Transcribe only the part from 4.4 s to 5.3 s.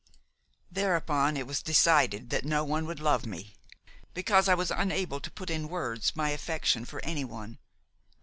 I was unable to